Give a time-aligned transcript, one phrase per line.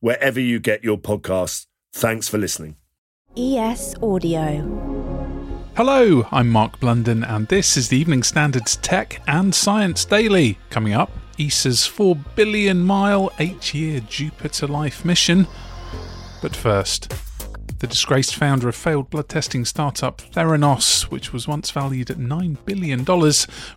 [0.00, 1.66] wherever you get your podcasts.
[1.92, 2.76] Thanks for listening.
[3.36, 4.88] ES Audio.
[5.76, 10.58] Hello, I'm Mark Blunden, and this is the Evening Standards Tech and Science Daily.
[10.68, 15.46] Coming up, ESA's 4 billion mile, 8 year Jupiter Life mission.
[16.42, 17.14] But first,
[17.80, 22.58] the disgraced founder of failed blood testing startup Theranos, which was once valued at $9
[22.66, 23.04] billion,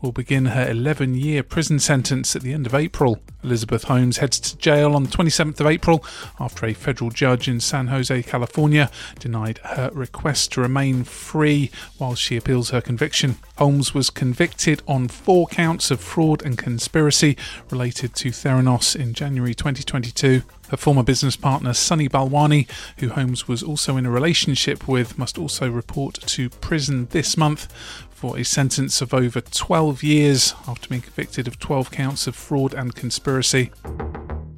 [0.00, 3.18] will begin her 11 year prison sentence at the end of April.
[3.42, 6.04] Elizabeth Holmes heads to jail on the 27th of April
[6.38, 12.14] after a federal judge in San Jose, California, denied her request to remain free while
[12.14, 13.36] she appeals her conviction.
[13.56, 17.36] Holmes was convicted on four counts of fraud and conspiracy
[17.70, 20.42] related to Theranos in January 2022.
[20.70, 25.38] Her former business partner, Sunny Balwani, who Holmes was also in a relationship with, must
[25.38, 27.72] also report to prison this month
[28.10, 32.74] for a sentence of over 12 years after being convicted of 12 counts of fraud
[32.74, 33.70] and conspiracy.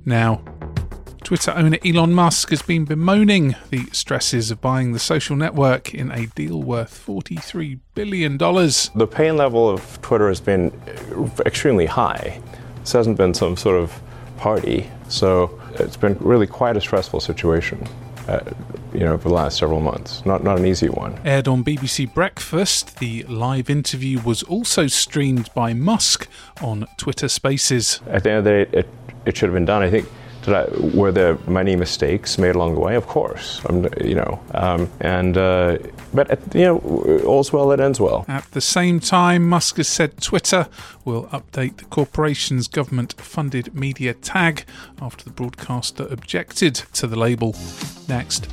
[0.04, 0.42] Now,
[1.22, 6.10] Twitter owner Elon Musk has been bemoaning the stresses of buying the social network in
[6.10, 8.36] a deal worth $43 billion.
[8.36, 10.72] The pain level of Twitter has been
[11.46, 12.40] extremely high.
[12.80, 14.00] This hasn't been some sort of
[14.38, 14.90] party.
[15.08, 17.86] So it's been really quite a stressful situation.
[18.28, 18.38] Uh,
[18.92, 20.24] you know, for the last several months.
[20.26, 21.18] Not not an easy one.
[21.24, 26.28] Aired on BBC Breakfast, the live interview was also streamed by Musk
[26.60, 28.00] on Twitter Spaces.
[28.06, 28.88] At the end of the day, it,
[29.24, 29.82] it should have been done.
[29.82, 30.08] I think
[30.42, 32.96] did I, were there many mistakes made along the way?
[32.96, 35.78] Of course, um, you know, um, and uh,
[36.12, 36.78] but at, you know,
[37.26, 38.24] all's well that ends well.
[38.28, 40.68] At the same time, Musk has said Twitter
[41.04, 44.64] will update the corporation's government-funded media tag
[45.00, 47.54] after the broadcaster objected to the label.
[48.08, 48.48] Next.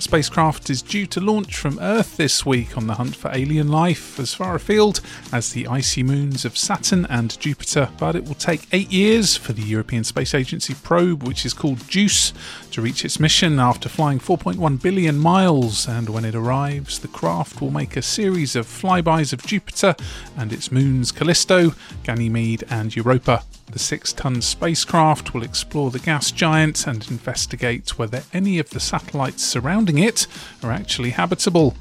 [0.00, 4.18] Spacecraft is due to launch from Earth this week on the hunt for alien life
[4.18, 7.90] as far afield as the icy moons of Saturn and Jupiter.
[7.98, 11.86] But it will take eight years for the European Space Agency probe, which is called
[11.86, 12.32] JUICE,
[12.70, 15.86] to reach its mission after flying 4.1 billion miles.
[15.86, 19.94] And when it arrives, the craft will make a series of flybys of Jupiter
[20.36, 21.74] and its moons Callisto,
[22.04, 23.44] Ganymede, and Europa.
[23.72, 28.80] The six ton spacecraft will explore the gas giant and investigate whether any of the
[28.80, 30.26] satellites surrounding it
[30.62, 31.76] are actually habitable.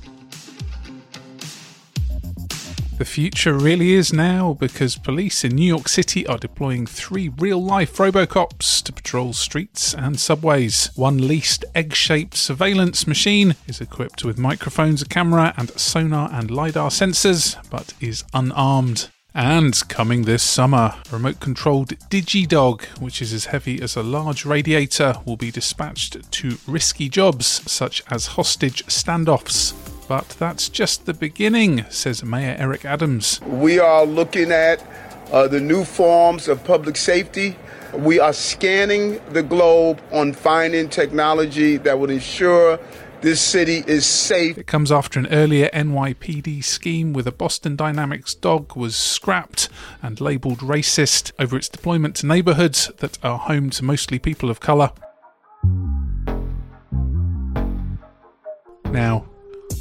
[2.99, 7.63] The future really is now because police in New York City are deploying three real
[7.63, 10.91] life Robocops to patrol streets and subways.
[10.95, 16.51] One leased egg shaped surveillance machine is equipped with microphones, a camera, and sonar and
[16.51, 19.09] LiDAR sensors, but is unarmed.
[19.35, 25.13] And coming this summer, remote controlled DigiDog, which is as heavy as a large radiator,
[25.23, 29.75] will be dispatched to risky jobs such as hostage standoffs.
[30.07, 33.39] But that's just the beginning, says Mayor Eric Adams.
[33.41, 34.83] We are looking at
[35.31, 37.55] uh, the new forms of public safety.
[37.93, 42.79] We are scanning the globe on finding technology that would ensure
[43.21, 44.57] this city is safe.
[44.57, 49.69] It comes after an earlier NYPD scheme with a Boston Dynamics dog was scrapped
[50.01, 54.59] and labelled racist over its deployment to neighbourhoods that are home to mostly people of
[54.59, 54.91] colour.
[58.85, 59.25] Now,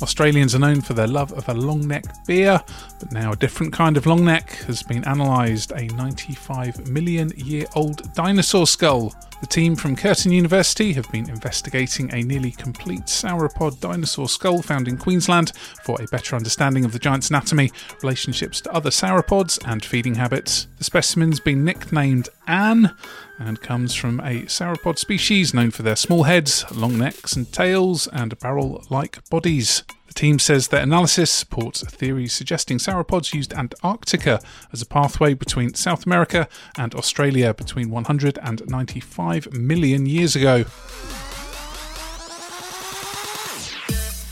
[0.02, 2.62] Australians are known for their love of a long neck beer,
[3.00, 7.66] but now a different kind of long neck has been analysed a 95 million year
[7.74, 9.12] old dinosaur skull.
[9.40, 14.88] The team from Curtin University have been investigating a nearly complete sauropod dinosaur skull found
[14.88, 15.52] in Queensland
[15.84, 17.70] for a better understanding of the giant's anatomy,
[18.02, 20.66] relationships to other sauropods, and feeding habits.
[20.78, 22.96] The specimen's been nicknamed Anne
[23.38, 28.08] and comes from a sauropod species known for their small heads, long necks and tails,
[28.08, 29.84] and barrel like bodies.
[30.08, 34.40] The team says their analysis supports a theory suggesting sauropods used Antarctica
[34.72, 40.64] as a pathway between South America and Australia between 100 and 95 million years ago.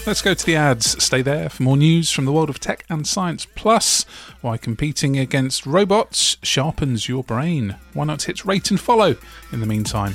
[0.06, 1.02] Let's go to the ads.
[1.02, 3.44] Stay there for more news from the world of tech and science.
[3.56, 4.04] Plus,
[4.40, 7.76] why competing against robots sharpens your brain.
[7.92, 9.16] Why not hit rate and follow
[9.50, 10.14] in the meantime?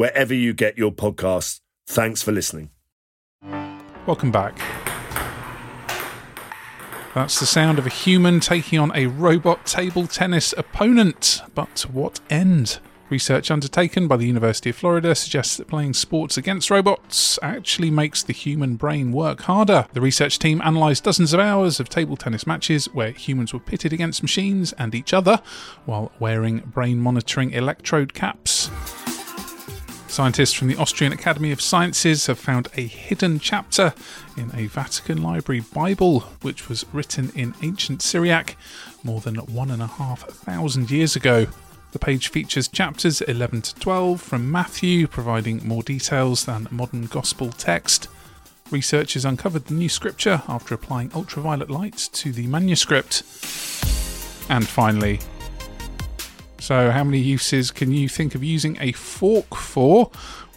[0.00, 1.60] wherever you get your podcasts.
[1.86, 2.70] Thanks for listening.
[4.06, 4.58] Welcome back.
[7.14, 11.42] That's the sound of a human taking on a robot table tennis opponent.
[11.54, 12.78] But to what end?
[13.10, 18.22] Research undertaken by the University of Florida suggests that playing sports against robots actually makes
[18.22, 19.86] the human brain work harder.
[19.92, 23.92] The research team analysed dozens of hours of table tennis matches where humans were pitted
[23.92, 25.42] against machines and each other
[25.84, 28.70] while wearing brain monitoring electrode caps.
[30.10, 33.94] Scientists from the Austrian Academy of Sciences have found a hidden chapter
[34.36, 38.56] in a Vatican Library Bible, which was written in ancient Syriac
[39.04, 41.46] more than one and a half thousand years ago.
[41.92, 47.52] The page features chapters 11 to 12 from Matthew, providing more details than modern gospel
[47.52, 48.08] text.
[48.72, 53.22] Researchers uncovered the new scripture after applying ultraviolet light to the manuscript.
[54.50, 55.20] And finally,
[56.70, 60.08] so, how many uses can you think of using a fork for?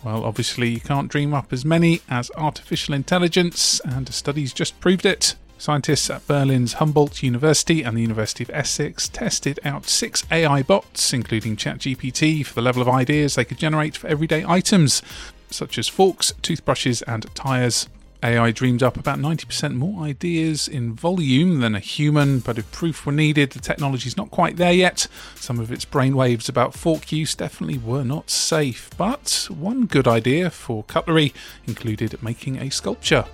[0.04, 5.08] Well, obviously, you can't dream up as many as artificial intelligence, and studies just proved
[5.08, 5.34] it.
[5.58, 11.14] Scientists at Berlin's Humboldt University and the University of Essex tested out six AI bots,
[11.14, 15.02] including ChatGPT, for the level of ideas they could generate for everyday items,
[15.50, 17.90] such as forks, toothbrushes, and tyres.
[18.24, 23.06] AI dreamed up about 90% more ideas in volume than a human, but if proof
[23.06, 25.08] were needed, the technology's not quite there yet.
[25.36, 30.50] Some of its brainwaves about fork use definitely were not safe, but one good idea
[30.50, 31.34] for cutlery
[31.68, 33.26] included making a sculpture.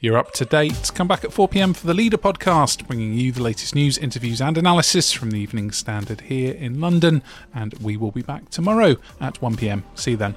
[0.00, 0.90] You're up to date.
[0.94, 4.40] Come back at 4 pm for the Leader podcast, bringing you the latest news, interviews,
[4.40, 7.22] and analysis from the Evening Standard here in London.
[7.54, 9.84] And we will be back tomorrow at 1 pm.
[9.94, 10.36] See you then.